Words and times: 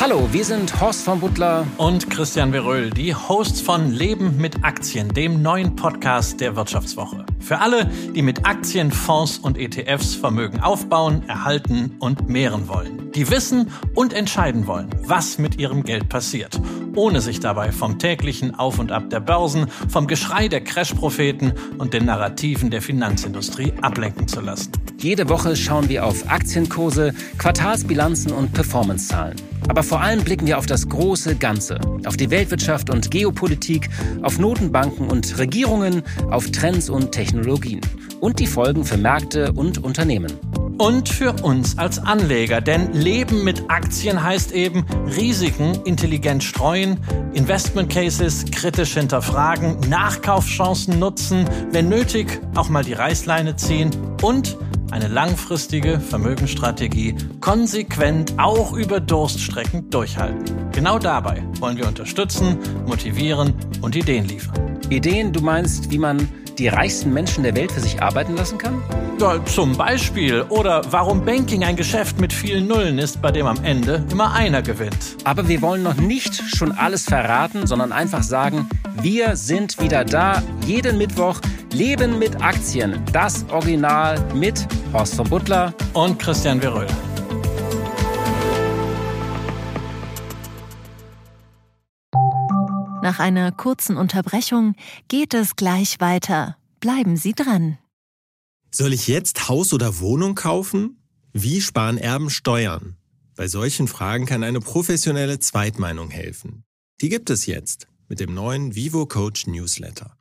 Hallo, 0.00 0.28
wir 0.30 0.44
sind 0.44 0.80
Horst 0.80 1.02
von 1.02 1.18
Butler 1.18 1.66
und 1.76 2.08
Christian 2.08 2.52
Veröhl, 2.52 2.90
die 2.90 3.12
Hosts 3.12 3.60
von 3.60 3.90
Leben 3.90 4.36
mit 4.36 4.62
Aktien, 4.62 5.08
dem 5.08 5.42
neuen 5.42 5.74
Podcast 5.74 6.40
der 6.40 6.54
Wirtschaftswoche. 6.54 7.26
Für 7.40 7.58
alle, 7.58 7.86
die 8.14 8.22
mit 8.22 8.46
Aktien, 8.46 8.92
Fonds 8.92 9.38
und 9.38 9.58
ETFs 9.58 10.14
Vermögen 10.14 10.60
aufbauen, 10.60 11.28
erhalten 11.28 11.96
und 11.98 12.28
mehren 12.28 12.68
wollen. 12.68 13.10
Die 13.10 13.28
wissen 13.28 13.72
und 13.96 14.12
entscheiden 14.12 14.68
wollen, 14.68 14.88
was 15.02 15.36
mit 15.38 15.58
ihrem 15.58 15.82
Geld 15.82 16.08
passiert, 16.08 16.60
ohne 16.94 17.20
sich 17.20 17.40
dabei 17.40 17.72
vom 17.72 17.98
täglichen 17.98 18.54
Auf 18.54 18.78
und 18.78 18.92
Ab 18.92 19.10
der 19.10 19.18
Börsen, 19.18 19.66
vom 19.88 20.06
Geschrei 20.06 20.46
der 20.46 20.62
Crash-Propheten 20.62 21.54
und 21.78 21.92
den 21.92 22.04
Narrativen 22.04 22.70
der 22.70 22.82
Finanzindustrie 22.82 23.72
ablenken 23.82 24.28
zu 24.28 24.40
lassen. 24.42 24.70
Jede 24.98 25.28
Woche 25.28 25.56
schauen 25.56 25.88
wir 25.88 26.06
auf 26.06 26.30
Aktienkurse, 26.30 27.14
Quartalsbilanzen 27.38 28.30
und 28.30 28.52
Performancezahlen. 28.52 29.57
Aber 29.68 29.82
vor 29.82 30.00
allem 30.00 30.24
blicken 30.24 30.46
wir 30.46 30.58
auf 30.58 30.66
das 30.66 30.88
große 30.88 31.36
Ganze, 31.36 31.78
auf 32.04 32.16
die 32.16 32.30
Weltwirtschaft 32.30 32.90
und 32.90 33.10
Geopolitik, 33.10 33.88
auf 34.22 34.38
Notenbanken 34.38 35.08
und 35.10 35.38
Regierungen, 35.38 36.02
auf 36.30 36.50
Trends 36.50 36.88
und 36.90 37.12
Technologien 37.12 37.80
und 38.20 38.40
die 38.40 38.46
Folgen 38.46 38.84
für 38.84 38.96
Märkte 38.96 39.52
und 39.52 39.84
Unternehmen. 39.84 40.32
Und 40.78 41.08
für 41.08 41.32
uns 41.42 41.76
als 41.76 41.98
Anleger, 41.98 42.60
denn 42.60 42.92
Leben 42.92 43.42
mit 43.42 43.68
Aktien 43.68 44.22
heißt 44.22 44.52
eben 44.52 44.86
Risiken 45.16 45.76
intelligent 45.84 46.44
streuen, 46.44 46.98
Investment 47.32 47.92
Cases 47.92 48.44
kritisch 48.52 48.94
hinterfragen, 48.94 49.76
Nachkaufschancen 49.88 51.00
nutzen, 51.00 51.46
wenn 51.72 51.88
nötig 51.88 52.40
auch 52.54 52.68
mal 52.68 52.84
die 52.84 52.92
Reißleine 52.92 53.56
ziehen 53.56 53.90
und 54.22 54.56
eine 54.90 55.08
langfristige 55.08 56.00
Vermögensstrategie 56.00 57.14
konsequent 57.40 58.34
auch 58.38 58.72
über 58.72 59.00
Durststrecken 59.00 59.90
durchhalten. 59.90 60.70
Genau 60.72 60.98
dabei 60.98 61.42
wollen 61.60 61.76
wir 61.76 61.86
unterstützen, 61.86 62.58
motivieren 62.86 63.54
und 63.80 63.96
Ideen 63.96 64.26
liefern. 64.26 64.78
Ideen, 64.90 65.32
du 65.32 65.40
meinst, 65.40 65.90
wie 65.90 65.98
man 65.98 66.28
die 66.58 66.68
reichsten 66.68 67.12
Menschen 67.12 67.44
der 67.44 67.54
Welt 67.54 67.72
für 67.72 67.80
sich 67.80 68.02
arbeiten 68.02 68.36
lassen 68.36 68.58
kann? 68.58 68.82
Ja, 69.20 69.44
zum 69.44 69.76
Beispiel. 69.76 70.42
Oder 70.48 70.82
warum 70.90 71.24
Banking 71.24 71.64
ein 71.64 71.76
Geschäft 71.76 72.20
mit 72.20 72.32
vielen 72.32 72.66
Nullen 72.66 72.98
ist, 72.98 73.22
bei 73.22 73.30
dem 73.30 73.46
am 73.46 73.62
Ende 73.64 74.04
immer 74.10 74.32
einer 74.32 74.62
gewinnt. 74.62 75.16
Aber 75.24 75.48
wir 75.48 75.62
wollen 75.62 75.82
noch 75.82 75.96
nicht 75.96 76.34
schon 76.56 76.72
alles 76.72 77.04
verraten, 77.04 77.66
sondern 77.66 77.92
einfach 77.92 78.22
sagen, 78.22 78.68
wir 79.00 79.36
sind 79.36 79.80
wieder 79.80 80.04
da, 80.04 80.42
jeden 80.66 80.98
Mittwoch. 80.98 81.40
Leben 81.72 82.18
mit 82.18 82.42
Aktien, 82.42 83.02
das 83.12 83.44
Original 83.50 84.18
mit 84.34 84.66
Horst 84.92 85.14
von 85.14 85.28
Butler 85.28 85.74
und 85.92 86.18
Christian 86.18 86.60
Veröhl. 86.60 86.86
Nach 93.08 93.20
einer 93.20 93.52
kurzen 93.52 93.96
Unterbrechung 93.96 94.74
geht 95.08 95.32
es 95.32 95.56
gleich 95.56 95.98
weiter. 95.98 96.58
Bleiben 96.78 97.16
Sie 97.16 97.32
dran. 97.32 97.78
Soll 98.70 98.92
ich 98.92 99.08
jetzt 99.08 99.48
Haus 99.48 99.72
oder 99.72 100.00
Wohnung 100.00 100.34
kaufen? 100.34 101.00
Wie 101.32 101.62
sparen 101.62 101.96
Erben 101.96 102.28
Steuern? 102.28 102.98
Bei 103.34 103.48
solchen 103.48 103.88
Fragen 103.88 104.26
kann 104.26 104.44
eine 104.44 104.60
professionelle 104.60 105.38
Zweitmeinung 105.38 106.10
helfen. 106.10 106.64
Die 107.00 107.08
gibt 107.08 107.30
es 107.30 107.46
jetzt 107.46 107.86
mit 108.08 108.20
dem 108.20 108.34
neuen 108.34 108.74
Vivo 108.74 109.06
Coach 109.06 109.46
Newsletter. 109.46 110.14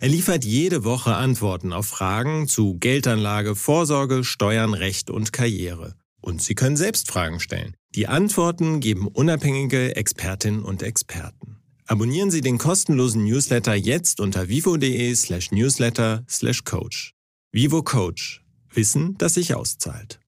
Er 0.00 0.08
liefert 0.08 0.44
jede 0.44 0.82
Woche 0.82 1.14
Antworten 1.14 1.72
auf 1.72 1.86
Fragen 1.86 2.48
zu 2.48 2.78
Geldanlage, 2.80 3.54
Vorsorge, 3.54 4.24
Steuern, 4.24 4.74
Recht 4.74 5.08
und 5.08 5.32
Karriere. 5.32 5.94
Und 6.20 6.42
Sie 6.42 6.56
können 6.56 6.76
selbst 6.76 7.08
Fragen 7.08 7.38
stellen. 7.38 7.76
Die 7.94 8.08
Antworten 8.08 8.80
geben 8.80 9.06
unabhängige 9.06 9.94
Expertinnen 9.94 10.64
und 10.64 10.82
Experten. 10.82 11.53
Abonnieren 11.86 12.30
Sie 12.30 12.40
den 12.40 12.56
kostenlosen 12.56 13.24
Newsletter 13.24 13.74
jetzt 13.74 14.18
unter 14.18 14.48
vivo.de 14.48 15.14
slash 15.14 15.50
newsletter 15.50 16.24
slash 16.28 16.64
coach. 16.64 17.12
Vivo 17.52 17.82
Coach. 17.82 18.42
Wissen, 18.72 19.16
das 19.18 19.34
sich 19.34 19.54
auszahlt. 19.54 20.18